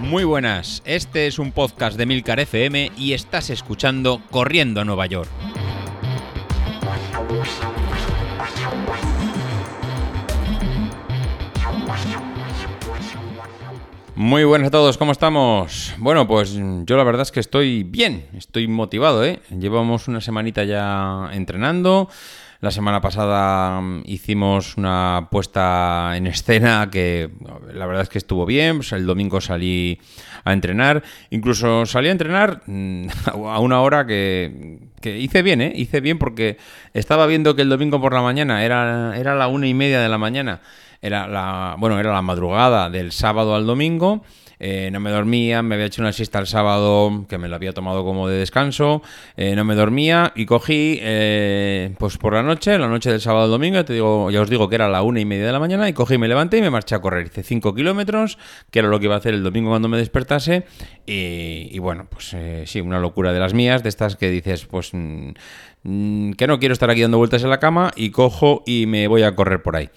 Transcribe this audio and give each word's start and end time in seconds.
Muy 0.00 0.24
buenas, 0.24 0.82
este 0.86 1.26
es 1.26 1.38
un 1.38 1.52
podcast 1.52 1.98
de 1.98 2.06
Milcar 2.06 2.40
FM 2.40 2.92
y 2.96 3.12
estás 3.12 3.50
escuchando 3.50 4.22
Corriendo 4.30 4.80
a 4.80 4.84
Nueva 4.84 5.04
York. 5.06 5.28
Muy 14.14 14.44
buenas 14.44 14.68
a 14.68 14.70
todos, 14.72 14.98
¿cómo 14.98 15.12
estamos? 15.12 15.94
Bueno, 15.98 16.26
pues 16.26 16.52
yo 16.54 16.96
la 16.96 17.04
verdad 17.04 17.22
es 17.22 17.30
que 17.30 17.40
estoy 17.40 17.84
bien, 17.84 18.26
estoy 18.32 18.66
motivado, 18.66 19.24
¿eh? 19.24 19.40
Llevamos 19.50 20.08
una 20.08 20.20
semanita 20.20 20.64
ya 20.64 21.30
entrenando. 21.32 22.08
La 22.60 22.72
semana 22.72 23.00
pasada 23.00 23.80
mm, 23.80 24.02
hicimos 24.06 24.76
una 24.76 25.28
puesta 25.30 26.16
en 26.16 26.26
escena 26.26 26.88
que 26.90 27.30
la 27.72 27.86
verdad 27.86 28.02
es 28.02 28.08
que 28.08 28.18
estuvo 28.18 28.46
bien. 28.46 28.78
Pues 28.78 28.90
el 28.92 29.06
domingo 29.06 29.40
salí 29.40 30.00
a 30.42 30.52
entrenar. 30.52 31.04
Incluso 31.30 31.86
salí 31.86 32.08
a 32.08 32.12
entrenar 32.12 32.62
mm, 32.66 33.06
a 33.46 33.60
una 33.60 33.80
hora 33.80 34.06
que, 34.06 34.80
hice 35.04 35.42
bien, 35.42 35.60
¿eh? 35.60 35.72
Hice 35.72 36.00
bien 36.00 36.18
porque 36.18 36.56
estaba 36.94 37.28
viendo 37.28 37.54
que 37.54 37.62
el 37.62 37.68
domingo 37.68 38.00
por 38.00 38.12
la 38.12 38.22
mañana 38.22 38.64
era, 38.64 39.16
era 39.16 39.36
la 39.36 39.46
una 39.46 39.68
y 39.68 39.74
media 39.74 40.00
de 40.00 40.08
la 40.08 40.18
mañana. 40.18 40.60
Era 41.00 41.28
la, 41.28 41.76
bueno, 41.78 42.00
era 42.00 42.12
la 42.12 42.22
madrugada 42.22 42.90
del 42.90 43.12
sábado 43.12 43.54
al 43.54 43.66
domingo. 43.66 44.24
Eh, 44.60 44.90
no 44.92 45.00
me 45.00 45.10
dormía, 45.10 45.62
me 45.62 45.74
había 45.76 45.86
hecho 45.86 46.02
una 46.02 46.12
siesta 46.12 46.38
el 46.38 46.46
sábado 46.46 47.26
que 47.28 47.38
me 47.38 47.48
la 47.48 47.56
había 47.56 47.72
tomado 47.72 48.04
como 48.04 48.28
de 48.28 48.38
descanso, 48.38 49.02
eh, 49.36 49.54
no 49.54 49.64
me 49.64 49.74
dormía 49.74 50.32
y 50.34 50.46
cogí, 50.46 50.98
eh, 51.00 51.94
pues 51.98 52.18
por 52.18 52.34
la 52.34 52.42
noche, 52.42 52.78
la 52.78 52.88
noche 52.88 53.10
del 53.10 53.20
sábado 53.20 53.44
al 53.44 53.50
domingo, 53.50 53.84
te 53.84 53.92
digo, 53.92 54.30
ya 54.30 54.40
os 54.40 54.50
digo 54.50 54.68
que 54.68 54.74
era 54.74 54.88
la 54.88 55.02
una 55.02 55.20
y 55.20 55.24
media 55.24 55.46
de 55.46 55.52
la 55.52 55.60
mañana 55.60 55.88
y 55.88 55.92
cogí, 55.92 56.18
me 56.18 56.28
levanté 56.28 56.58
y 56.58 56.62
me 56.62 56.70
marché 56.70 56.94
a 56.94 57.00
correr. 57.00 57.26
Hice 57.26 57.42
5 57.42 57.74
kilómetros, 57.74 58.38
que 58.70 58.80
era 58.80 58.88
lo 58.88 58.98
que 58.98 59.06
iba 59.06 59.14
a 59.14 59.18
hacer 59.18 59.34
el 59.34 59.42
domingo 59.42 59.70
cuando 59.70 59.88
me 59.88 59.96
despertase 59.96 60.64
y, 61.06 61.78
bueno, 61.78 62.06
pues 62.10 62.36
sí, 62.64 62.80
una 62.80 62.98
locura 63.00 63.32
de 63.32 63.40
las 63.40 63.54
mías, 63.54 63.82
de 63.82 63.88
estas 63.88 64.16
que 64.16 64.28
dices, 64.28 64.66
pues 64.66 64.90
mm, 64.92 65.30
mm, 65.84 66.32
que 66.32 66.46
no 66.46 66.58
quiero 66.58 66.72
estar 66.72 66.90
aquí 66.90 67.00
dando 67.00 67.18
vueltas 67.18 67.42
en 67.42 67.50
la 67.50 67.60
cama 67.60 67.92
y 67.96 68.10
cojo 68.10 68.62
y 68.66 68.86
me 68.86 69.06
voy 69.08 69.22
a 69.22 69.34
correr 69.34 69.62
por 69.62 69.76
ahí. 69.76 69.90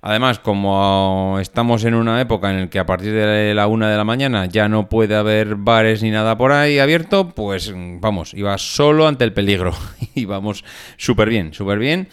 Además, 0.00 0.38
como 0.38 1.38
estamos 1.40 1.84
en 1.84 1.94
una 1.94 2.20
época 2.20 2.50
en 2.50 2.60
la 2.60 2.70
que 2.70 2.78
a 2.78 2.86
partir 2.86 3.12
de 3.12 3.54
la 3.54 3.66
una 3.66 3.90
de 3.90 3.96
la 3.96 4.04
mañana 4.04 4.46
ya 4.46 4.68
no 4.68 4.88
puede 4.88 5.16
haber 5.16 5.56
bares 5.56 6.02
ni 6.02 6.10
nada 6.10 6.38
por 6.38 6.52
ahí 6.52 6.78
abierto, 6.78 7.30
pues 7.30 7.72
vamos, 7.74 8.34
iba 8.34 8.56
solo 8.58 9.08
ante 9.08 9.24
el 9.24 9.32
peligro. 9.32 9.72
y 10.14 10.24
vamos 10.24 10.64
súper 10.96 11.28
bien, 11.28 11.52
súper 11.52 11.78
bien. 11.78 12.08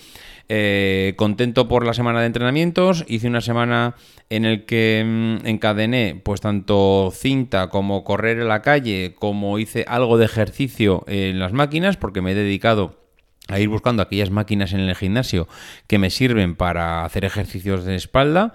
Eh, 0.48 1.14
contento 1.16 1.68
por 1.68 1.86
la 1.86 1.94
semana 1.94 2.20
de 2.20 2.28
entrenamientos. 2.28 3.04
Hice 3.08 3.28
una 3.28 3.42
semana 3.42 3.96
en 4.30 4.46
el 4.46 4.66
que 4.66 5.04
mm, 5.06 5.48
encadené 5.48 6.22
pues 6.24 6.42
tanto 6.42 7.12
cinta 7.14 7.70
como 7.70 8.04
correr 8.04 8.40
en 8.40 8.48
la 8.48 8.62
calle, 8.62 9.16
como 9.18 9.58
hice 9.60 9.86
algo 9.88 10.18
de 10.18 10.26
ejercicio 10.26 11.04
en 11.08 11.40
las 11.40 11.54
máquinas, 11.54 11.98
porque 11.98 12.22
me 12.22 12.32
he 12.32 12.36
dedicado 12.36 13.05
a 13.48 13.60
ir 13.60 13.70
buscando 13.70 14.02
aquellas 14.02 14.32
máquinas 14.32 14.74
en 14.74 14.82
el 14.82 14.96
gimnasio 14.96 15.48
que 15.88 16.00
me 16.00 16.10
sirven 16.10 16.56
para 16.56 17.06
hacer 17.06 17.26
ejercicios 17.26 17.86
de 17.86 17.96
espalda, 17.96 18.54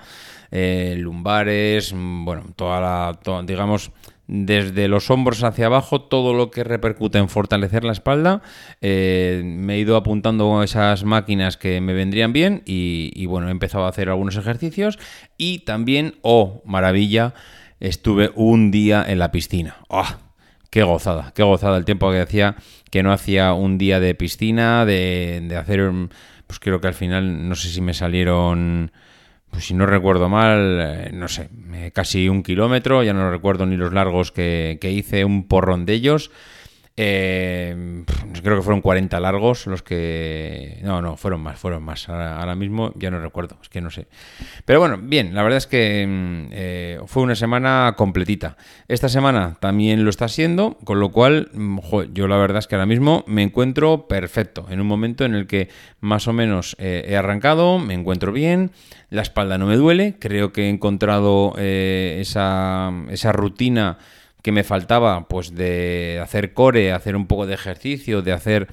eh, 0.51 0.97
lumbares, 0.99 1.93
mm, 1.95 2.25
bueno, 2.25 2.45
toda 2.57 2.81
la, 2.81 3.43
digamos, 3.45 3.93
desde 4.27 4.87
los 4.87 5.11
hombros 5.11 5.43
hacia 5.43 5.67
abajo, 5.67 6.03
todo 6.03 6.35
lo 6.35 6.53
que 6.53 6.63
repercute 6.63 7.19
en 7.19 7.29
fortalecer 7.29 7.83
la 7.83 7.93
espalda. 7.93 8.43
Eh, 8.81 9.43
me 9.45 9.75
he 9.75 9.79
ido 9.79 9.97
apuntando 9.97 10.63
esas 10.63 11.03
máquinas 11.03 11.57
que 11.57 11.81
me 11.81 11.95
vendrían 11.95 12.33
bien 12.33 12.63
y, 12.65 13.27
bueno, 13.27 13.49
he 13.49 13.51
empezado 13.51 13.87
a 13.87 13.89
hacer 13.89 14.09
algunos 14.09 14.37
ejercicios 14.37 15.01
y 15.37 15.61
también, 15.61 16.19
oh, 16.23 16.63
maravilla, 16.65 17.35
estuve 17.81 18.31
un 18.37 18.71
día 18.71 19.05
en 19.07 19.19
la 19.19 19.33
piscina. 19.33 19.79
¡Oh! 19.89 20.30
Qué 20.71 20.85
gozada, 20.85 21.33
qué 21.35 21.43
gozada 21.43 21.77
el 21.77 21.85
tiempo 21.85 22.11
que 22.13 22.21
hacía, 22.21 22.55
que 22.91 23.03
no 23.03 23.13
hacía 23.13 23.55
un 23.55 23.77
día 23.77 23.99
de 23.99 24.15
piscina, 24.15 24.87
de, 24.87 25.57
hacer, 25.59 25.91
pues 26.47 26.61
creo 26.61 26.81
que 26.81 26.87
al 26.87 26.95
final, 26.95 27.49
no 27.49 27.57
sé 27.57 27.71
si 27.71 27.81
me 27.81 27.93
salieron, 27.93 28.93
pues 29.51 29.65
si 29.65 29.75
no 29.75 29.85
recuerdo 29.85 30.29
mal, 30.29 30.79
eh, 30.81 31.11
no 31.13 31.27
sé, 31.27 31.51
casi 31.93 32.29
un 32.29 32.45
kilómetro, 32.45 33.03
ya 33.03 33.13
no 33.13 33.29
recuerdo 33.33 33.67
ni 33.67 33.77
los 33.77 33.93
largos 33.93 34.31
que, 34.31 34.79
que 34.81 34.93
hice, 34.93 35.25
un 35.25 35.49
porrón 35.49 35.87
de 35.87 35.95
ellos. 35.95 36.31
Eh, 36.97 38.05
creo 38.43 38.57
que 38.57 38.63
fueron 38.63 38.81
40 38.81 39.19
largos 39.21 39.67
los 39.67 39.83
que... 39.83 40.79
No, 40.83 41.01
no, 41.01 41.17
fueron 41.17 41.41
más, 41.41 41.59
fueron 41.59 41.83
más. 41.83 42.09
Ahora, 42.09 42.55
mismo 42.55 42.93
ya 42.97 43.11
no 43.11 43.21
recuerdo, 43.21 43.57
es 43.63 43.69
que 43.69 43.81
no 43.81 43.91
sé. 43.91 44.07
Pero 44.65 44.81
bueno, 44.81 44.99
bien, 45.01 45.35
la 45.35 45.43
verdad 45.43 45.59
es 45.59 45.67
que 45.67 46.07
mm, 46.07 46.53
eh, 46.53 47.01
fue 47.07 47.23
una 47.23 47.35
semana 47.35 47.95
completita. 47.97 48.57
Esta 48.89 49.09
semana 49.09 49.57
también 49.61 50.05
lo 50.05 50.11
está 50.11 50.29
siendo, 50.29 50.77
con 50.85 51.01
lo 51.01 51.11
cual 51.11 51.51
mm, 51.55 51.79
yo 52.13 52.29
la 52.29 52.37
verdad 52.37 52.59
es 52.59 52.67
que 52.67 52.75
ahora 52.75 52.87
mismo 52.87 53.25
me 53.27 53.43
encuentro 53.43 54.07
perfecto, 54.09 54.67
en 54.71 54.81
un 54.81 54.87
momento 54.87 55.25
en 55.25 55.35
el 55.35 55.47
que 55.47 55.69
más 56.01 56.29
o 56.29 56.33
menos 56.33 56.77
eh, 56.79 57.05
he 57.09 57.17
arrancado, 57.17 57.79
me 57.79 57.95
encuentro 57.95 58.33
bien, 58.33 58.73
la 59.09 59.23
espalda 59.23 59.59
no 59.59 59.67
me 59.67 59.77
duele, 59.77 60.17
creo 60.19 60.53
que 60.53 60.67
he 60.67 60.69
encontrado 60.69 61.55
eh, 61.59 62.19
esa, 62.21 62.93
esa 63.11 63.33
rutina 63.33 63.99
que 64.43 64.53
me 64.53 64.65
faltaba, 64.65 65.29
pues 65.29 65.55
de 65.55 66.21
hacer 66.23 66.53
core, 66.53 66.93
hacer 66.93 67.17
un 67.17 67.27
poco 67.27 67.47
de 67.47 67.55
ejercicio, 67.55 68.23
de 68.23 68.33
hacer, 68.33 68.69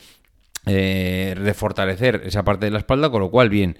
eh, 0.65 1.35
de 1.39 1.53
fortalecer 1.53 2.21
esa 2.25 2.43
parte 2.43 2.65
de 2.65 2.71
la 2.71 2.79
espalda, 2.79 3.09
con 3.09 3.21
lo 3.21 3.29
cual 3.29 3.49
bien. 3.49 3.77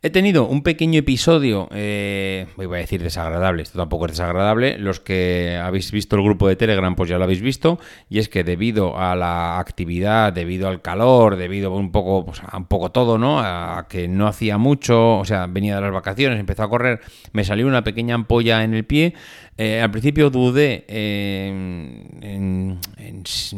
He 0.00 0.10
tenido 0.10 0.46
un 0.46 0.62
pequeño 0.62 1.00
episodio, 1.00 1.68
eh, 1.72 2.46
voy 2.54 2.66
a 2.66 2.80
decir 2.80 3.02
desagradable, 3.02 3.64
esto 3.64 3.80
tampoco 3.80 4.06
es 4.06 4.12
desagradable, 4.12 4.78
los 4.78 5.00
que 5.00 5.58
habéis 5.60 5.90
visto 5.90 6.14
el 6.14 6.22
grupo 6.22 6.46
de 6.46 6.54
Telegram 6.54 6.94
pues 6.94 7.10
ya 7.10 7.18
lo 7.18 7.24
habéis 7.24 7.40
visto, 7.40 7.80
y 8.08 8.20
es 8.20 8.28
que 8.28 8.44
debido 8.44 8.96
a 8.96 9.16
la 9.16 9.58
actividad, 9.58 10.32
debido 10.32 10.68
al 10.68 10.82
calor, 10.82 11.34
debido 11.34 11.74
un 11.74 11.90
poco, 11.90 12.26
pues, 12.26 12.40
a 12.46 12.56
un 12.58 12.66
poco 12.66 12.92
todo, 12.92 13.18
¿no? 13.18 13.40
A 13.40 13.88
que 13.88 14.06
no 14.06 14.28
hacía 14.28 14.56
mucho, 14.56 15.18
o 15.18 15.24
sea, 15.24 15.48
venía 15.48 15.74
de 15.74 15.80
las 15.80 15.92
vacaciones, 15.92 16.38
empezó 16.38 16.62
a 16.62 16.70
correr, 16.70 17.00
me 17.32 17.42
salió 17.42 17.66
una 17.66 17.82
pequeña 17.82 18.14
ampolla 18.14 18.62
en 18.62 18.74
el 18.74 18.84
pie, 18.84 19.14
eh, 19.56 19.80
al 19.80 19.90
principio 19.90 20.30
dudé 20.30 20.84
en, 20.86 22.78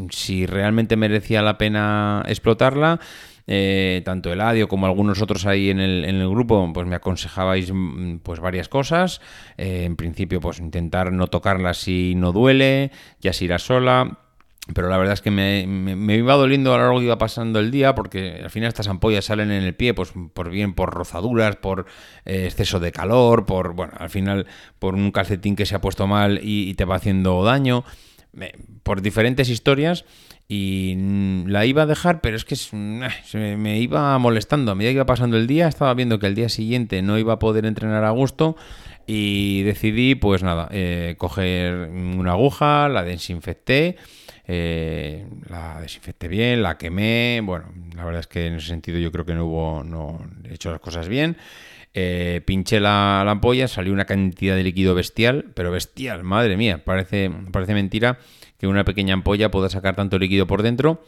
si 0.08 0.46
realmente 0.46 0.96
merecía 0.96 1.42
la 1.42 1.58
pena 1.58 2.24
explotarla, 2.26 2.98
eh, 3.46 4.02
tanto 4.04 4.32
Eladio 4.32 4.68
como 4.68 4.86
algunos 4.86 5.22
otros 5.22 5.46
ahí 5.46 5.70
en 5.70 5.80
el, 5.80 6.04
en 6.04 6.16
el, 6.16 6.28
grupo, 6.28 6.70
pues 6.72 6.86
me 6.86 6.96
aconsejabais 6.96 7.72
mm, 7.72 8.18
pues 8.18 8.40
varias 8.40 8.68
cosas. 8.68 9.20
Eh, 9.56 9.84
en 9.84 9.96
principio, 9.96 10.40
pues 10.40 10.58
intentar 10.58 11.12
no 11.12 11.26
tocarla 11.26 11.74
si 11.74 12.14
no 12.16 12.32
duele, 12.32 12.90
ya 13.20 13.32
si 13.32 13.46
irá 13.46 13.58
sola. 13.58 14.18
Pero 14.74 14.88
la 14.88 14.98
verdad 14.98 15.14
es 15.14 15.20
que 15.20 15.30
me, 15.30 16.14
iba 16.14 16.34
doliendo 16.34 16.72
a 16.72 16.76
lo 16.76 16.84
largo 16.84 16.98
que 16.98 17.06
iba 17.06 17.18
pasando 17.18 17.58
el 17.58 17.70
día, 17.70 17.94
porque 17.94 18.40
al 18.42 18.50
final 18.50 18.68
estas 18.68 18.88
ampollas 18.88 19.24
salen 19.24 19.50
en 19.50 19.64
el 19.64 19.74
pie, 19.74 19.94
pues 19.94 20.12
por 20.32 20.50
bien 20.50 20.74
por 20.74 20.90
rozaduras, 20.90 21.56
por 21.56 21.86
eh, 22.24 22.44
exceso 22.46 22.78
de 22.78 22.92
calor, 22.92 23.46
por 23.46 23.74
bueno, 23.74 23.94
al 23.96 24.10
final 24.10 24.46
por 24.78 24.94
un 24.94 25.10
calcetín 25.10 25.56
que 25.56 25.66
se 25.66 25.74
ha 25.74 25.80
puesto 25.80 26.06
mal 26.06 26.40
y, 26.42 26.74
te 26.74 26.84
va 26.84 26.96
haciendo 26.96 27.42
daño, 27.42 27.84
por 28.82 29.02
diferentes 29.02 29.48
historias 29.48 30.04
y 30.48 30.96
la 31.46 31.64
iba 31.64 31.82
a 31.82 31.86
dejar, 31.86 32.20
pero 32.20 32.36
es 32.36 32.44
que 32.44 32.56
se 32.56 32.76
me 32.76 33.78
iba 33.78 34.18
molestando. 34.18 34.72
A 34.72 34.74
medida 34.74 34.90
que 34.90 34.94
iba 34.96 35.06
pasando 35.06 35.36
el 35.36 35.46
día, 35.46 35.68
estaba 35.68 35.94
viendo 35.94 36.18
que 36.18 36.26
el 36.26 36.34
día 36.34 36.48
siguiente 36.48 37.02
no 37.02 37.18
iba 37.18 37.34
a 37.34 37.38
poder 37.38 37.66
entrenar 37.66 38.04
a 38.04 38.10
gusto 38.10 38.56
y 39.06 39.62
decidí, 39.62 40.14
pues 40.14 40.42
nada, 40.42 40.68
eh, 40.72 41.14
coger 41.18 41.90
una 41.90 42.32
aguja, 42.32 42.88
la 42.88 43.02
desinfecté, 43.02 43.96
eh, 44.46 45.26
la 45.48 45.80
desinfecté 45.80 46.28
bien, 46.28 46.62
la 46.62 46.78
quemé. 46.78 47.40
Bueno, 47.44 47.66
la 47.94 48.04
verdad 48.04 48.20
es 48.20 48.26
que 48.26 48.46
en 48.46 48.54
ese 48.54 48.68
sentido 48.68 48.98
yo 48.98 49.12
creo 49.12 49.24
que 49.24 49.34
no 49.34 49.46
hubo, 49.46 49.84
no 49.84 50.20
he 50.48 50.54
hecho 50.54 50.70
las 50.70 50.80
cosas 50.80 51.08
bien. 51.08 51.36
Eh, 51.92 52.42
pinché 52.44 52.78
la, 52.78 53.22
la, 53.24 53.32
ampolla, 53.32 53.66
salió 53.66 53.92
una 53.92 54.04
cantidad 54.04 54.54
de 54.54 54.62
líquido 54.62 54.94
bestial, 54.94 55.46
pero 55.54 55.72
bestial, 55.72 56.22
madre 56.22 56.56
mía, 56.56 56.84
parece, 56.84 57.30
parece 57.50 57.74
mentira 57.74 58.18
que 58.58 58.66
una 58.68 58.84
pequeña 58.84 59.14
ampolla 59.14 59.50
pueda 59.50 59.68
sacar 59.68 59.96
tanto 59.96 60.18
líquido 60.18 60.46
por 60.46 60.62
dentro. 60.62 61.02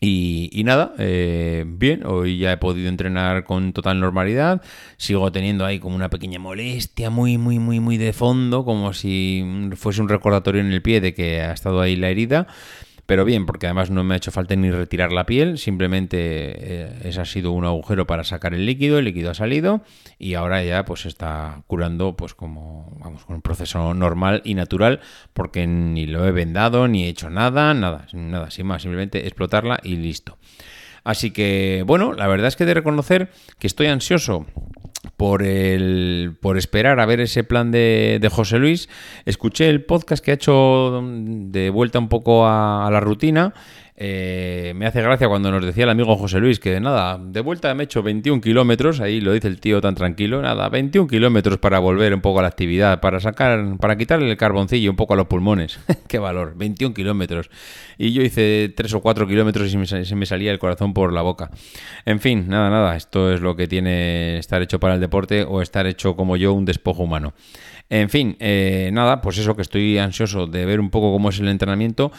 Y, 0.00 0.62
nada, 0.64 0.92
eh, 0.98 1.64
bien, 1.66 2.04
hoy 2.04 2.36
ya 2.36 2.52
he 2.52 2.56
podido 2.58 2.90
entrenar 2.90 3.44
con 3.44 3.72
total 3.72 4.00
normalidad. 4.00 4.60
Sigo 4.98 5.32
teniendo 5.32 5.64
ahí 5.64 5.78
como 5.78 5.96
una 5.96 6.10
pequeña 6.10 6.38
molestia 6.38 7.08
muy, 7.08 7.38
muy, 7.38 7.58
muy, 7.58 7.80
muy 7.80 7.96
de 7.96 8.12
fondo, 8.12 8.66
como 8.66 8.92
si 8.92 9.42
fuese 9.76 10.02
un 10.02 10.10
recordatorio 10.10 10.60
en 10.60 10.72
el 10.72 10.82
pie 10.82 11.00
de 11.00 11.14
que 11.14 11.40
ha 11.40 11.52
estado 11.52 11.80
ahí 11.80 11.96
la 11.96 12.10
herida. 12.10 12.46
Pero 13.06 13.24
bien, 13.26 13.44
porque 13.44 13.66
además 13.66 13.90
no 13.90 14.02
me 14.02 14.14
ha 14.14 14.16
hecho 14.16 14.30
falta 14.30 14.56
ni 14.56 14.70
retirar 14.70 15.12
la 15.12 15.26
piel, 15.26 15.58
simplemente 15.58 16.16
eh, 16.18 17.00
ese 17.04 17.20
ha 17.20 17.24
sido 17.26 17.52
un 17.52 17.64
agujero 17.66 18.06
para 18.06 18.24
sacar 18.24 18.54
el 18.54 18.64
líquido, 18.64 18.98
el 18.98 19.04
líquido 19.04 19.30
ha 19.30 19.34
salido 19.34 19.82
y 20.18 20.34
ahora 20.34 20.62
ya 20.64 20.84
pues 20.86 21.04
está 21.04 21.62
curando 21.66 22.16
pues 22.16 22.34
como 22.34 22.96
vamos 22.98 23.26
con 23.26 23.36
un 23.36 23.42
proceso 23.42 23.92
normal 23.92 24.40
y 24.44 24.54
natural 24.54 25.00
porque 25.34 25.66
ni 25.66 26.06
lo 26.06 26.26
he 26.26 26.32
vendado 26.32 26.88
ni 26.88 27.04
he 27.04 27.08
hecho 27.08 27.28
nada, 27.28 27.74
nada, 27.74 28.06
nada, 28.14 28.50
sin 28.50 28.66
más, 28.66 28.82
simplemente 28.82 29.26
explotarla 29.26 29.80
y 29.82 29.96
listo. 29.96 30.38
Así 31.04 31.30
que 31.30 31.84
bueno, 31.86 32.14
la 32.14 32.26
verdad 32.26 32.48
es 32.48 32.56
que 32.56 32.64
de 32.64 32.72
reconocer 32.72 33.30
que 33.58 33.66
estoy 33.66 33.88
ansioso 33.88 34.46
por, 35.24 35.42
el, 35.42 36.36
por 36.38 36.58
esperar 36.58 37.00
a 37.00 37.06
ver 37.06 37.18
ese 37.18 37.44
plan 37.44 37.70
de, 37.70 38.18
de, 38.20 38.28
José 38.28 38.58
Luis, 38.58 38.90
escuché 39.24 39.70
el 39.70 39.82
podcast 39.82 40.22
que 40.22 40.32
ha 40.32 40.34
hecho 40.34 41.02
de 41.02 41.70
vuelta 41.70 41.98
un 41.98 42.10
poco 42.10 42.44
a, 42.44 42.86
a 42.86 42.90
la 42.90 43.00
rutina 43.00 43.54
eh, 43.96 44.72
me 44.74 44.86
hace 44.86 45.00
gracia 45.02 45.28
cuando 45.28 45.52
nos 45.52 45.64
decía 45.64 45.84
el 45.84 45.90
amigo 45.90 46.16
José 46.16 46.40
Luis 46.40 46.58
que 46.58 46.80
nada, 46.80 47.16
de 47.16 47.40
vuelta 47.40 47.72
me 47.74 47.84
he 47.84 47.86
hecho 47.86 48.02
21 48.02 48.40
kilómetros, 48.40 49.00
ahí 49.00 49.20
lo 49.20 49.32
dice 49.32 49.46
el 49.46 49.60
tío 49.60 49.80
tan 49.80 49.94
tranquilo, 49.94 50.42
nada, 50.42 50.68
21 50.68 51.06
kilómetros 51.06 51.58
para 51.58 51.78
volver 51.78 52.12
un 52.12 52.20
poco 52.20 52.40
a 52.40 52.42
la 52.42 52.48
actividad, 52.48 53.00
para 53.00 53.20
sacar, 53.20 53.76
para 53.78 53.96
quitarle 53.96 54.28
el 54.28 54.36
carboncillo 54.36 54.90
un 54.90 54.96
poco 54.96 55.14
a 55.14 55.16
los 55.16 55.26
pulmones. 55.26 55.78
Qué 56.08 56.18
valor, 56.18 56.54
21 56.56 56.92
kilómetros. 56.92 57.50
Y 57.96 58.12
yo 58.12 58.22
hice 58.22 58.72
3 58.76 58.94
o 58.94 59.00
4 59.00 59.28
kilómetros 59.28 59.72
y 59.72 59.86
se 59.86 60.16
me 60.16 60.26
salía 60.26 60.50
el 60.50 60.58
corazón 60.58 60.92
por 60.92 61.12
la 61.12 61.22
boca. 61.22 61.50
En 62.04 62.18
fin, 62.18 62.48
nada, 62.48 62.70
nada, 62.70 62.96
esto 62.96 63.32
es 63.32 63.40
lo 63.40 63.54
que 63.54 63.68
tiene 63.68 64.38
estar 64.38 64.60
hecho 64.60 64.80
para 64.80 64.94
el 64.94 65.00
deporte 65.00 65.44
o 65.44 65.62
estar 65.62 65.86
hecho 65.86 66.16
como 66.16 66.36
yo 66.36 66.52
un 66.52 66.64
despojo 66.64 67.04
humano. 67.04 67.32
En 67.90 68.08
fin, 68.08 68.36
eh, 68.40 68.90
nada, 68.92 69.20
pues 69.20 69.38
eso 69.38 69.54
que 69.54 69.62
estoy 69.62 69.98
ansioso 69.98 70.46
de 70.46 70.64
ver 70.64 70.80
un 70.80 70.90
poco 70.90 71.12
cómo 71.12 71.28
es 71.28 71.38
el 71.38 71.48
entrenamiento. 71.48 72.12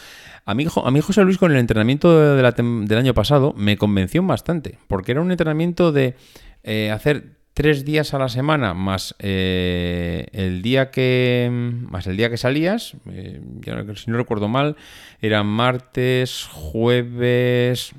A 0.44 0.54
mí, 0.54 0.64
a 0.82 0.90
mí 0.92 1.00
José 1.00 1.22
Luis 1.24 1.38
con 1.38 1.50
el 1.50 1.58
entrenamiento 1.66 2.36
del 2.36 2.98
año 2.98 3.14
pasado 3.14 3.52
me 3.56 3.76
convenció 3.76 4.22
bastante, 4.22 4.78
porque 4.88 5.12
era 5.12 5.20
un 5.20 5.30
entrenamiento 5.30 5.92
de 5.92 6.14
eh, 6.62 6.90
hacer 6.90 7.36
tres 7.54 7.84
días 7.84 8.14
a 8.14 8.18
la 8.18 8.28
semana 8.28 8.74
más 8.74 9.14
eh, 9.18 10.26
el 10.32 10.62
día 10.62 10.90
que 10.90 11.48
más 11.50 12.06
el 12.06 12.16
día 12.18 12.28
que 12.28 12.36
salías 12.36 12.94
si 13.06 14.10
no 14.10 14.18
recuerdo 14.18 14.46
mal 14.46 14.76
eran 15.22 15.46
martes 15.46 16.46
jueves 16.52 17.94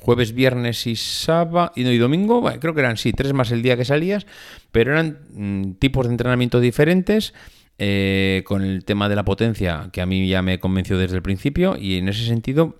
jueves, 0.00 0.34
viernes 0.34 0.86
y 0.86 0.96
sábado 0.96 1.72
y, 1.76 1.84
no, 1.84 1.92
y 1.92 1.98
domingo, 1.98 2.42
creo 2.60 2.74
que 2.74 2.80
eran 2.80 2.96
sí, 2.96 3.12
tres 3.12 3.32
más 3.32 3.52
el 3.52 3.62
día 3.62 3.76
que 3.76 3.84
salías, 3.84 4.26
pero 4.72 4.92
eran 4.92 5.18
mm, 5.34 5.72
tipos 5.74 6.06
de 6.06 6.12
entrenamiento 6.12 6.60
diferentes. 6.60 7.34
Eh, 7.82 8.42
con 8.44 8.62
el 8.62 8.84
tema 8.84 9.08
de 9.08 9.16
la 9.16 9.24
potencia, 9.24 9.88
que 9.90 10.02
a 10.02 10.06
mí 10.06 10.28
ya 10.28 10.42
me 10.42 10.60
convenció 10.60 10.98
desde 10.98 11.16
el 11.16 11.22
principio, 11.22 11.78
y 11.78 11.96
en 11.96 12.10
ese 12.10 12.26
sentido 12.26 12.76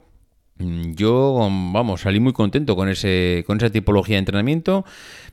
yo, 0.60 1.36
vamos, 1.72 2.02
salí 2.02 2.20
muy 2.20 2.32
contento 2.32 2.76
con, 2.76 2.88
ese, 2.88 3.44
con 3.46 3.56
esa 3.58 3.70
tipología 3.70 4.16
de 4.16 4.20
entrenamiento. 4.20 4.84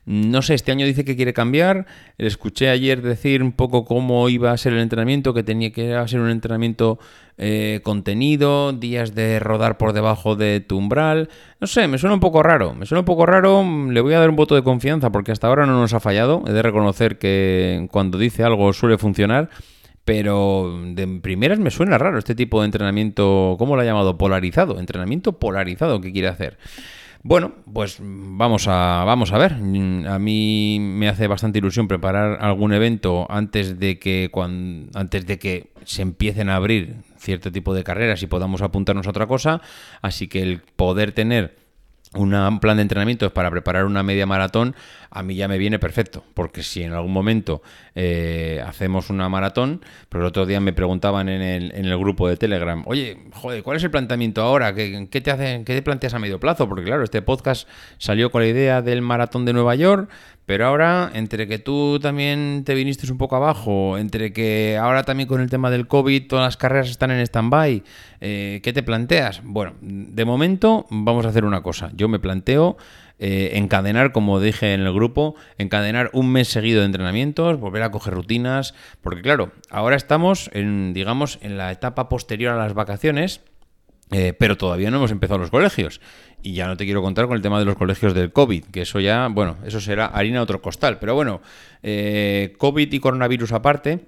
No 0.06 0.40
sé, 0.40 0.54
este 0.54 0.72
año 0.72 0.86
dice 0.86 1.04
que 1.04 1.16
quiere 1.16 1.34
cambiar. 1.34 1.86
Escuché 2.16 2.70
ayer 2.70 3.02
decir 3.02 3.42
un 3.42 3.52
poco 3.52 3.84
cómo 3.84 4.28
iba 4.30 4.52
a 4.52 4.56
ser 4.56 4.72
el 4.72 4.78
entrenamiento, 4.78 5.34
que 5.34 5.42
tenía 5.42 5.70
que 5.70 6.02
ser 6.06 6.20
un 6.20 6.30
entrenamiento 6.30 6.98
eh, 7.36 7.80
contenido, 7.82 8.72
días 8.72 9.14
de 9.14 9.38
rodar 9.38 9.76
por 9.76 9.92
debajo 9.92 10.34
de 10.34 10.60
tu 10.60 10.78
umbral. 10.78 11.28
No 11.60 11.66
sé, 11.66 11.88
me 11.88 11.98
suena 11.98 12.14
un 12.14 12.20
poco 12.20 12.42
raro. 12.42 12.74
Me 12.74 12.86
suena 12.86 13.00
un 13.00 13.06
poco 13.06 13.26
raro. 13.26 13.62
Le 13.90 14.00
voy 14.00 14.14
a 14.14 14.18
dar 14.20 14.30
un 14.30 14.36
voto 14.36 14.54
de 14.54 14.62
confianza 14.62 15.12
porque 15.12 15.30
hasta 15.30 15.46
ahora 15.46 15.66
no 15.66 15.78
nos 15.78 15.92
ha 15.92 16.00
fallado. 16.00 16.42
He 16.46 16.52
de 16.52 16.62
reconocer 16.62 17.18
que 17.18 17.86
cuando 17.90 18.16
dice 18.16 18.44
algo 18.44 18.72
suele 18.72 18.96
funcionar. 18.96 19.50
Pero 20.08 20.80
de 20.86 21.06
primeras 21.20 21.58
me 21.58 21.70
suena 21.70 21.98
raro 21.98 22.18
este 22.18 22.34
tipo 22.34 22.60
de 22.62 22.64
entrenamiento, 22.64 23.56
¿cómo 23.58 23.76
lo 23.76 23.82
ha 23.82 23.84
llamado? 23.84 24.16
Polarizado, 24.16 24.80
entrenamiento 24.80 25.38
polarizado 25.38 26.00
que 26.00 26.12
quiere 26.12 26.28
hacer. 26.28 26.56
Bueno, 27.22 27.52
pues 27.70 27.98
vamos 28.00 28.68
a, 28.68 29.04
vamos 29.04 29.32
a 29.32 29.36
ver. 29.36 29.52
A 29.52 30.18
mí 30.18 30.78
me 30.80 31.10
hace 31.10 31.26
bastante 31.26 31.58
ilusión 31.58 31.88
preparar 31.88 32.38
algún 32.40 32.72
evento 32.72 33.26
antes 33.28 33.78
de 33.78 33.98
que 33.98 34.30
antes 34.94 35.26
de 35.26 35.38
que 35.38 35.72
se 35.84 36.00
empiecen 36.00 36.48
a 36.48 36.56
abrir 36.56 36.94
cierto 37.18 37.52
tipo 37.52 37.74
de 37.74 37.84
carreras 37.84 38.22
y 38.22 38.28
podamos 38.28 38.62
apuntarnos 38.62 39.06
a 39.06 39.10
otra 39.10 39.26
cosa. 39.26 39.60
Así 40.00 40.26
que 40.26 40.40
el 40.40 40.62
poder 40.76 41.12
tener 41.12 41.67
un 42.14 42.60
plan 42.60 42.76
de 42.76 42.82
entrenamiento 42.82 43.32
para 43.32 43.50
preparar 43.50 43.84
una 43.84 44.02
media 44.02 44.26
maratón, 44.26 44.74
a 45.10 45.22
mí 45.22 45.34
ya 45.34 45.48
me 45.48 45.58
viene 45.58 45.78
perfecto, 45.78 46.24
porque 46.34 46.62
si 46.62 46.82
en 46.82 46.92
algún 46.92 47.12
momento 47.12 47.62
eh, 47.94 48.62
hacemos 48.66 49.10
una 49.10 49.28
maratón, 49.28 49.82
pero 50.08 50.24
el 50.24 50.28
otro 50.28 50.46
día 50.46 50.60
me 50.60 50.72
preguntaban 50.72 51.28
en 51.28 51.42
el, 51.42 51.74
en 51.74 51.84
el, 51.84 51.98
grupo 51.98 52.28
de 52.28 52.36
Telegram, 52.36 52.82
oye, 52.86 53.18
joder, 53.32 53.62
¿cuál 53.62 53.76
es 53.76 53.84
el 53.84 53.90
planteamiento 53.90 54.42
ahora? 54.42 54.74
¿Qué, 54.74 55.08
qué 55.10 55.20
te 55.20 55.30
hace, 55.30 55.62
¿Qué 55.64 55.74
te 55.74 55.82
planteas 55.82 56.14
a 56.14 56.18
medio 56.18 56.40
plazo? 56.40 56.68
Porque 56.68 56.84
claro, 56.84 57.04
este 57.04 57.22
podcast 57.22 57.68
salió 57.98 58.30
con 58.30 58.42
la 58.42 58.48
idea 58.48 58.82
del 58.82 59.02
maratón 59.02 59.44
de 59.44 59.52
Nueva 59.52 59.74
York, 59.74 60.10
pero 60.48 60.66
ahora, 60.66 61.10
entre 61.12 61.46
que 61.46 61.58
tú 61.58 62.00
también 62.00 62.62
te 62.64 62.74
viniste 62.74 63.12
un 63.12 63.18
poco 63.18 63.36
abajo, 63.36 63.98
entre 63.98 64.32
que 64.32 64.78
ahora 64.80 65.02
también 65.02 65.28
con 65.28 65.42
el 65.42 65.50
tema 65.50 65.68
del 65.68 65.86
COVID 65.86 66.26
todas 66.26 66.46
las 66.46 66.56
carreras 66.56 66.88
están 66.88 67.10
en 67.10 67.20
stand-by, 67.20 67.82
eh, 68.22 68.60
¿qué 68.62 68.72
te 68.72 68.82
planteas? 68.82 69.42
Bueno, 69.44 69.74
de 69.82 70.24
momento 70.24 70.86
vamos 70.88 71.26
a 71.26 71.28
hacer 71.28 71.44
una 71.44 71.60
cosa. 71.60 71.90
Yo 71.94 72.08
me 72.08 72.18
planteo 72.18 72.78
eh, 73.18 73.50
encadenar, 73.56 74.10
como 74.12 74.40
dije 74.40 74.72
en 74.72 74.80
el 74.80 74.92
grupo, 74.94 75.34
encadenar 75.58 76.08
un 76.14 76.32
mes 76.32 76.48
seguido 76.48 76.80
de 76.80 76.86
entrenamientos, 76.86 77.60
volver 77.60 77.82
a 77.82 77.90
coger 77.90 78.14
rutinas, 78.14 78.74
porque 79.02 79.20
claro, 79.20 79.52
ahora 79.68 79.96
estamos 79.96 80.48
en, 80.54 80.94
digamos, 80.94 81.38
en 81.42 81.58
la 81.58 81.70
etapa 81.72 82.08
posterior 82.08 82.54
a 82.54 82.56
las 82.56 82.72
vacaciones 82.72 83.42
eh, 84.10 84.32
pero 84.38 84.56
todavía 84.56 84.90
no 84.90 84.98
hemos 84.98 85.10
empezado 85.10 85.38
los 85.38 85.50
colegios. 85.50 86.00
Y 86.42 86.52
ya 86.52 86.66
no 86.66 86.76
te 86.76 86.84
quiero 86.84 87.02
contar 87.02 87.26
con 87.26 87.36
el 87.36 87.42
tema 87.42 87.58
de 87.58 87.64
los 87.64 87.76
colegios 87.76 88.14
del 88.14 88.32
COVID, 88.32 88.64
que 88.66 88.82
eso 88.82 89.00
ya, 89.00 89.28
bueno, 89.28 89.56
eso 89.64 89.80
será 89.80 90.06
harina 90.06 90.40
otro 90.40 90.62
costal. 90.62 90.98
Pero 90.98 91.14
bueno, 91.14 91.40
eh, 91.82 92.54
COVID 92.58 92.92
y 92.92 93.00
coronavirus 93.00 93.52
aparte, 93.52 94.06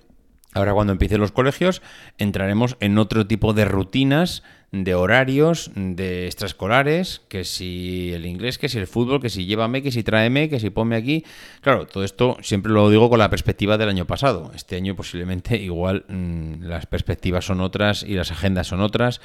ahora 0.55 0.73
cuando 0.73 0.93
empiecen 0.93 1.21
los 1.21 1.33
colegios, 1.33 1.83
entraremos 2.19 2.77
en 2.81 2.99
otro 2.99 3.27
tipo 3.27 3.53
de 3.53 3.65
rutinas 3.65 4.43
de 4.73 4.95
horarios, 4.95 5.73
de 5.75 6.27
extraescolares, 6.27 7.23
que 7.29 7.45
si 7.45 8.13
el 8.13 8.25
inglés, 8.25 8.57
que 8.57 8.69
si 8.69 8.79
el 8.79 8.87
fútbol, 8.87 9.21
que 9.21 9.29
si 9.29 9.45
llévame, 9.45 9.83
que 9.83 9.91
si 9.91 10.05
tráeme, 10.05 10.49
que 10.49 10.61
si 10.61 10.71
ponme 10.71 10.95
aquí. 10.95 11.25
Claro, 11.61 11.87
todo 11.87 12.05
esto 12.05 12.37
siempre 12.41 12.71
lo 12.71 12.89
digo 12.89 13.11
con 13.11 13.19
la 13.19 13.31
perspectiva 13.31 13.79
del 13.79 13.89
año 13.89 14.07
pasado. 14.07 14.53
Este 14.55 14.77
año 14.77 14.95
posiblemente 14.95 15.57
igual 15.61 16.05
mm, 16.09 16.63
las 16.63 16.87
perspectivas 16.87 17.45
son 17.45 17.61
otras 17.61 18.05
y 18.05 18.15
las 18.15 18.31
agendas 18.31 18.69
son 18.69 18.81
otras. 18.81 19.21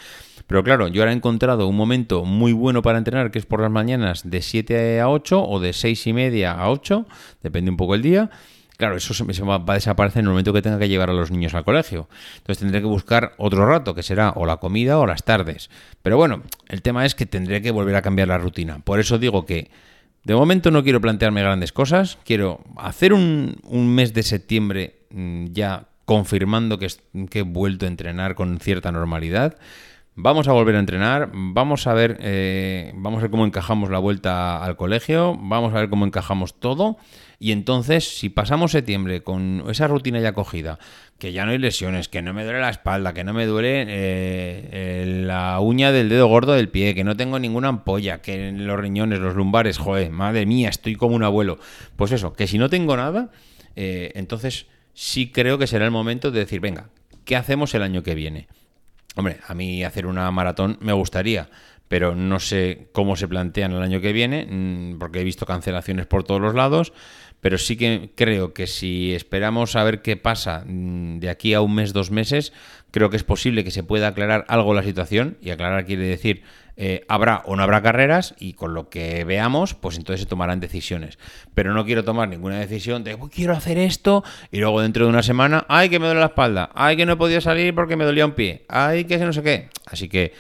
Pero 0.47 0.63
claro, 0.63 0.87
yo 0.87 1.01
ahora 1.01 1.11
he 1.11 1.15
encontrado 1.15 1.67
un 1.67 1.75
momento 1.75 2.25
muy 2.25 2.51
bueno 2.51 2.81
para 2.81 2.97
entrenar, 2.97 3.29
que 3.29 3.39
es 3.39 3.45
por 3.45 3.61
las 3.61 3.71
mañanas 3.71 4.29
de 4.29 4.41
7 4.41 4.99
a 4.99 5.09
8 5.09 5.43
o 5.43 5.59
de 5.59 5.73
6 5.73 6.07
y 6.07 6.13
media 6.13 6.53
a 6.53 6.71
8, 6.71 7.05
depende 7.43 7.69
un 7.69 7.77
poco 7.77 7.93
el 7.93 8.01
día. 8.01 8.31
Claro, 8.77 8.97
eso 8.97 9.13
se, 9.13 9.23
va 9.43 9.63
a 9.65 9.73
desaparecer 9.73 10.19
en 10.19 10.25
el 10.25 10.31
momento 10.31 10.51
que 10.51 10.61
tenga 10.61 10.79
que 10.79 10.89
llevar 10.89 11.09
a 11.09 11.13
los 11.13 11.31
niños 11.31 11.53
al 11.53 11.63
colegio. 11.63 12.09
Entonces 12.37 12.59
tendré 12.59 12.81
que 12.81 12.87
buscar 12.87 13.33
otro 13.37 13.65
rato, 13.65 13.95
que 13.95 14.03
será 14.03 14.31
o 14.35 14.45
la 14.45 14.57
comida 14.57 14.99
o 14.99 15.05
las 15.05 15.23
tardes. 15.23 15.69
Pero 16.01 16.17
bueno, 16.17 16.43
el 16.67 16.81
tema 16.81 17.05
es 17.05 17.15
que 17.15 17.25
tendré 17.25 17.61
que 17.61 17.71
volver 17.71 17.95
a 17.95 18.01
cambiar 18.01 18.27
la 18.27 18.37
rutina. 18.37 18.79
Por 18.79 18.99
eso 18.99 19.17
digo 19.17 19.45
que 19.45 19.69
de 20.23 20.35
momento 20.35 20.71
no 20.71 20.83
quiero 20.83 20.99
plantearme 20.99 21.41
grandes 21.41 21.71
cosas. 21.71 22.17
Quiero 22.25 22.61
hacer 22.77 23.13
un, 23.13 23.57
mes 23.71 24.13
de 24.13 24.23
septiembre 24.23 24.95
mm, 25.09 25.45
ya 25.53 25.87
confirmando 26.03 26.77
que 26.77 26.89
he 27.39 27.41
vuelto 27.43 27.85
a 27.85 27.87
entrenar 27.87 28.35
con 28.35 28.59
cierta 28.59 28.91
normalidad. 28.91 29.57
Vamos 30.17 30.47
a 30.47 30.53
volver 30.53 30.77
a 30.77 30.79
entrenar, 30.79 31.29
vamos 31.33 31.87
a 31.87 31.93
ver, 31.93 32.17
eh, 32.21 32.93
vamos 32.95 33.19
a 33.19 33.23
ver 33.23 33.31
cómo 33.31 33.45
encajamos 33.45 33.89
la 33.89 33.99
vuelta 33.99 34.63
al 34.63 34.77
colegio, 34.77 35.37
vamos 35.37 35.73
a 35.73 35.79
ver 35.81 35.89
cómo 35.89 36.05
encajamos 36.05 36.57
todo. 36.57 36.95
Y 37.37 37.51
entonces, 37.51 38.17
si 38.17 38.29
pasamos 38.29 38.71
septiembre 38.71 39.23
con 39.23 39.65
esa 39.69 39.89
rutina 39.89 40.21
ya 40.21 40.31
cogida, 40.31 40.79
que 41.19 41.33
ya 41.33 41.43
no 41.43 41.51
hay 41.51 41.57
lesiones, 41.57 42.07
que 42.07 42.21
no 42.21 42.33
me 42.33 42.45
duele 42.45 42.61
la 42.61 42.69
espalda, 42.69 43.13
que 43.13 43.25
no 43.25 43.33
me 43.33 43.45
duele 43.45 43.81
eh, 43.81 43.85
eh, 43.89 45.21
la 45.25 45.59
uña 45.59 45.91
del 45.91 46.07
dedo 46.07 46.27
gordo 46.27 46.53
del 46.53 46.69
pie, 46.69 46.95
que 46.95 47.03
no 47.03 47.17
tengo 47.17 47.37
ninguna 47.37 47.67
ampolla, 47.67 48.21
que 48.21 48.53
los 48.53 48.79
riñones, 48.79 49.19
los 49.19 49.35
lumbares, 49.35 49.77
joder, 49.77 50.11
madre 50.11 50.45
mía, 50.45 50.69
estoy 50.69 50.95
como 50.95 51.17
un 51.17 51.23
abuelo. 51.23 51.59
Pues 51.97 52.13
eso, 52.13 52.31
que 52.31 52.47
si 52.47 52.57
no 52.57 52.69
tengo 52.69 52.95
nada, 52.95 53.31
entonces 53.75 54.67
sí 54.93 55.29
creo 55.33 55.57
que 55.57 55.67
será 55.67 55.83
el 55.83 55.91
momento 55.91 56.31
de 56.31 56.39
decir, 56.39 56.61
venga, 56.61 56.87
¿qué 57.25 57.35
hacemos 57.35 57.75
el 57.75 57.83
año 57.83 58.01
que 58.01 58.15
viene? 58.15 58.47
Hombre, 59.15 59.39
a 59.47 59.53
mí 59.53 59.83
hacer 59.83 60.05
una 60.05 60.29
maratón 60.31 60.77
me 60.81 60.93
gustaría, 60.93 61.49
pero 61.87 62.15
no 62.15 62.39
sé 62.39 62.89
cómo 62.91 63.15
se 63.15 63.27
plantean 63.27 63.71
el 63.71 63.81
año 63.81 64.01
que 64.01 64.13
viene, 64.13 64.45
mm, 64.49 64.99
porque 64.99 65.21
he 65.21 65.23
visto 65.23 65.45
cancelaciones 65.45 66.05
por 66.05 66.23
todos 66.23 66.41
los 66.41 66.53
lados, 66.53 66.93
pero 67.45 67.59
sí 67.59 67.77
que 67.77 68.09
creo 68.15 68.55
que 68.55 68.65
si 68.65 69.13
esperamos 69.13 69.75
a 69.75 69.83
ver 69.83 70.01
qué 70.01 70.17
pasa 70.17 70.63
mm, 70.65 71.19
de 71.19 71.29
aquí 71.29 71.53
a 71.53 71.61
un 71.61 71.75
mes, 71.75 71.93
dos 71.93 72.09
meses, 72.09 72.53
creo 72.89 73.11
que 73.11 73.17
es 73.17 73.23
posible 73.23 73.63
que 73.63 73.69
se 73.69 73.83
pueda 73.83 74.07
aclarar 74.07 74.45
algo 74.47 74.73
la 74.73 74.81
situación, 74.81 75.37
y 75.43 75.51
aclarar 75.51 75.85
quiere 75.85 76.07
decir 76.07 76.41
eh, 76.75 77.05
habrá 77.07 77.43
o 77.45 77.55
no 77.55 77.61
habrá 77.61 77.83
carreras 77.83 78.33
y 78.39 78.53
con 78.53 78.73
lo 78.73 78.89
que 78.89 79.23
veamos, 79.25 79.75
pues 79.75 79.95
entonces 79.97 80.21
se 80.21 80.25
tomarán 80.25 80.59
decisiones. 80.59 81.19
Pero 81.53 81.75
no 81.75 81.85
quiero 81.85 82.03
tomar 82.03 82.29
ninguna 82.29 82.57
decisión 82.57 83.03
de 83.03 83.15
quiero 83.31 83.53
hacer 83.53 83.77
esto 83.77 84.23
y 84.49 84.57
luego 84.57 84.81
dentro 84.81 85.05
de 85.05 85.11
una 85.11 85.21
semana, 85.21 85.67
ay 85.69 85.89
que 85.89 85.99
me 85.99 86.07
duele 86.07 86.21
la 86.21 86.25
espalda, 86.25 86.71
ay 86.73 86.97
que 86.97 87.05
no 87.05 87.13
he 87.13 87.17
podido 87.17 87.41
salir 87.41 87.75
porque 87.75 87.95
me 87.95 88.05
dolía 88.05 88.25
un 88.25 88.33
pie, 88.33 88.65
ay 88.69 89.05
que 89.05 89.19
no 89.19 89.33
sé 89.33 89.43
qué. 89.43 89.69
Así 89.85 90.09
que 90.09 90.33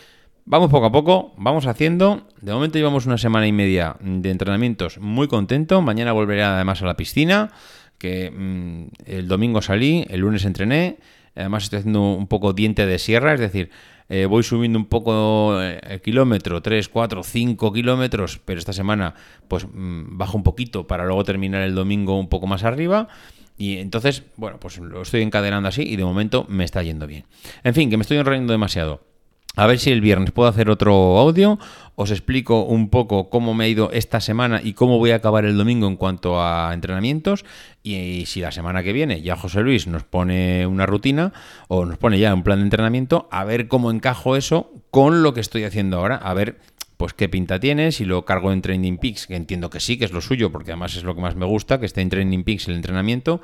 vamos 0.45 0.69
poco 0.69 0.85
a 0.85 0.91
poco, 0.91 1.33
vamos 1.37 1.65
haciendo. 1.65 2.27
De 2.41 2.53
momento 2.53 2.77
llevamos 2.77 3.05
una 3.05 3.17
semana 3.17 3.47
y 3.47 3.51
media 3.51 3.97
de 3.99 4.29
entrenamientos 4.31 4.99
muy 4.99 5.27
contento. 5.27 5.81
Mañana 5.81 6.13
volveré 6.13 6.43
además 6.43 6.81
a 6.81 6.85
la 6.85 6.95
piscina, 6.95 7.51
que 7.97 8.31
mm, 8.31 8.87
el 9.05 9.27
domingo 9.27 9.61
salí, 9.61 10.05
el 10.09 10.21
lunes 10.21 10.45
entrené. 10.45 10.97
Además 11.35 11.63
estoy 11.63 11.79
haciendo 11.79 12.13
un 12.13 12.27
poco 12.27 12.53
diente 12.53 12.85
de 12.85 12.97
sierra, 12.97 13.33
es 13.33 13.41
decir, 13.41 13.69
eh, 14.07 14.25
voy 14.25 14.43
subiendo 14.43 14.79
un 14.79 14.85
poco 14.85 15.61
eh, 15.61 15.81
el 15.83 16.01
kilómetro, 16.01 16.61
3, 16.61 16.87
4, 16.87 17.23
5 17.23 17.73
kilómetros, 17.73 18.39
pero 18.45 18.59
esta 18.59 18.71
semana 18.71 19.15
pues 19.49 19.67
mm, 19.67 20.17
bajo 20.17 20.37
un 20.37 20.43
poquito 20.43 20.87
para 20.87 21.05
luego 21.05 21.25
terminar 21.25 21.63
el 21.63 21.75
domingo 21.75 22.17
un 22.17 22.29
poco 22.29 22.47
más 22.47 22.63
arriba. 22.63 23.09
Y 23.57 23.77
entonces, 23.77 24.23
bueno, 24.35 24.59
pues 24.59 24.77
lo 24.77 25.01
estoy 25.01 25.21
encadenando 25.21 25.67
así 25.69 25.81
y 25.81 25.95
de 25.95 26.03
momento 26.03 26.45
me 26.49 26.65
está 26.65 26.83
yendo 26.83 27.07
bien. 27.07 27.25
En 27.63 27.73
fin, 27.73 27.89
que 27.89 27.97
me 27.97 28.01
estoy 28.01 28.17
enrollando 28.17 28.51
demasiado. 28.51 29.14
A 29.55 29.67
ver 29.67 29.79
si 29.79 29.91
el 29.91 30.01
viernes 30.01 30.31
puedo 30.31 30.49
hacer 30.49 30.69
otro 30.69 31.17
audio. 31.17 31.59
Os 31.95 32.11
explico 32.11 32.63
un 32.63 32.89
poco 32.89 33.29
cómo 33.29 33.53
me 33.53 33.63
ha 33.63 33.67
ido 33.69 33.89
esta 33.91 34.19
semana 34.19 34.59
y 34.61 34.73
cómo 34.73 34.97
voy 34.97 35.11
a 35.11 35.15
acabar 35.15 35.45
el 35.45 35.57
domingo 35.57 35.87
en 35.87 35.95
cuanto 35.95 36.41
a 36.41 36.71
entrenamientos. 36.73 37.45
Y 37.81 38.25
si 38.25 38.41
la 38.41 38.51
semana 38.51 38.83
que 38.83 38.91
viene 38.91 39.21
ya 39.21 39.37
José 39.37 39.61
Luis 39.61 39.87
nos 39.87 40.03
pone 40.03 40.67
una 40.67 40.85
rutina 40.85 41.31
o 41.69 41.85
nos 41.85 41.97
pone 41.97 42.19
ya 42.19 42.33
un 42.33 42.43
plan 42.43 42.59
de 42.59 42.63
entrenamiento, 42.63 43.29
a 43.31 43.45
ver 43.45 43.69
cómo 43.69 43.91
encajo 43.91 44.35
eso 44.35 44.71
con 44.91 45.23
lo 45.23 45.33
que 45.33 45.39
estoy 45.39 45.63
haciendo 45.63 45.97
ahora. 45.97 46.17
A 46.17 46.33
ver 46.33 46.59
pues 46.97 47.13
qué 47.13 47.29
pinta 47.29 47.59
tiene, 47.59 47.91
si 47.91 48.05
lo 48.05 48.25
cargo 48.25 48.51
en 48.51 48.61
Training 48.61 48.97
Peaks, 48.97 49.27
que 49.27 49.35
entiendo 49.35 49.69
que 49.69 49.79
sí, 49.79 49.97
que 49.97 50.05
es 50.05 50.11
lo 50.11 50.21
suyo, 50.21 50.51
porque 50.51 50.71
además 50.71 50.95
es 50.95 51.03
lo 51.03 51.13
que 51.13 51.21
más 51.21 51.35
me 51.35 51.45
gusta, 51.45 51.79
que 51.79 51.85
esté 51.85 52.01
en 52.01 52.09
Training 52.09 52.43
Peaks 52.43 52.67
el 52.67 52.75
entrenamiento, 52.75 53.41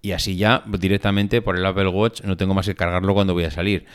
y 0.00 0.12
así 0.12 0.36
ya 0.36 0.62
directamente 0.66 1.42
por 1.42 1.56
el 1.56 1.66
Apple 1.66 1.88
Watch 1.88 2.22
no 2.22 2.36
tengo 2.36 2.54
más 2.54 2.66
que 2.66 2.74
cargarlo 2.74 3.14
cuando 3.14 3.34
voy 3.34 3.44
a 3.44 3.50
salir. 3.50 3.86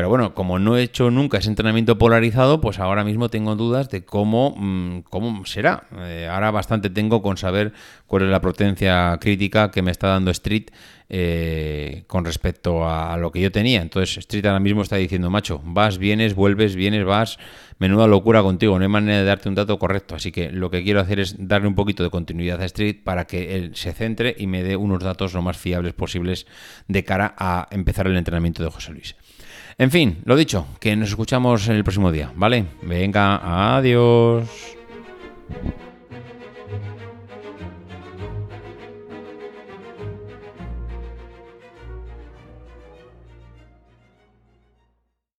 Pero 0.00 0.08
bueno, 0.08 0.32
como 0.32 0.58
no 0.58 0.78
he 0.78 0.82
hecho 0.82 1.10
nunca 1.10 1.36
ese 1.36 1.50
entrenamiento 1.50 1.98
polarizado, 1.98 2.62
pues 2.62 2.78
ahora 2.78 3.04
mismo 3.04 3.28
tengo 3.28 3.54
dudas 3.54 3.90
de 3.90 4.02
cómo, 4.02 4.54
mm, 4.56 5.00
cómo 5.10 5.44
será. 5.44 5.88
Eh, 5.94 6.26
ahora 6.26 6.50
bastante 6.50 6.88
tengo 6.88 7.20
con 7.20 7.36
saber 7.36 7.74
cuál 8.06 8.22
es 8.22 8.30
la 8.30 8.40
potencia 8.40 9.18
crítica 9.20 9.70
que 9.70 9.82
me 9.82 9.90
está 9.90 10.06
dando 10.06 10.30
Street 10.30 10.70
eh, 11.10 12.04
con 12.06 12.24
respecto 12.24 12.88
a, 12.88 13.18
lo 13.18 13.30
que 13.30 13.42
yo 13.42 13.52
tenía. 13.52 13.82
Entonces 13.82 14.16
Street 14.16 14.46
ahora 14.46 14.58
mismo 14.58 14.80
está 14.80 14.96
diciendo, 14.96 15.28
macho, 15.28 15.60
vas, 15.66 15.98
vienes, 15.98 16.34
vuelves, 16.34 16.76
vienes, 16.76 17.04
vas, 17.04 17.38
menuda 17.78 18.06
locura 18.06 18.40
contigo, 18.40 18.78
no 18.78 18.82
hay 18.82 18.88
manera 18.88 19.18
de 19.18 19.24
darte 19.24 19.50
un 19.50 19.54
dato 19.54 19.78
correcto. 19.78 20.14
Así 20.14 20.32
que 20.32 20.50
lo 20.50 20.70
que 20.70 20.82
quiero 20.82 21.00
hacer 21.00 21.20
es 21.20 21.36
darle 21.46 21.68
un 21.68 21.74
poquito 21.74 22.02
de 22.02 22.08
continuidad 22.08 22.62
a 22.62 22.64
Street 22.64 23.04
para 23.04 23.26
que 23.26 23.54
él 23.54 23.72
se 23.74 23.92
centre 23.92 24.34
y 24.38 24.46
me 24.46 24.62
dé 24.62 24.76
unos 24.76 25.02
datos 25.02 25.34
lo 25.34 25.42
más 25.42 25.58
fiables 25.58 25.92
posibles 25.92 26.46
de 26.88 27.04
cara 27.04 27.34
a 27.36 27.68
empezar 27.70 28.06
el 28.06 28.16
entrenamiento 28.16 28.62
de 28.62 28.70
José 28.70 28.92
Luis. 28.92 29.14
En 29.78 29.90
fin, 29.90 30.18
lo 30.24 30.36
dicho, 30.36 30.66
que 30.78 30.94
nos 30.96 31.08
escuchamos 31.08 31.68
el 31.68 31.82
próximo 31.84 32.12
día, 32.12 32.30
¿vale? 32.34 32.66
Venga, 32.82 33.76
adiós. 33.76 34.76